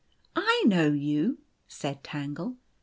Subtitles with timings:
[0.35, 2.57] "I know you," said Tangle.